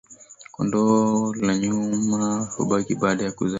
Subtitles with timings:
[0.53, 0.79] Kondo
[1.45, 3.49] la nyuma kubaki baada ya kuzaa